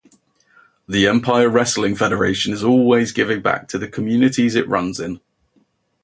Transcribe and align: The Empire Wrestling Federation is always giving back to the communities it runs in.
The 0.87 1.05
Empire 1.07 1.47
Wrestling 1.47 1.93
Federation 1.93 2.53
is 2.53 2.63
always 2.63 3.11
giving 3.11 3.39
back 3.43 3.67
to 3.67 3.77
the 3.77 3.87
communities 3.87 4.55
it 4.55 4.67
runs 4.67 4.99
in. 4.99 5.21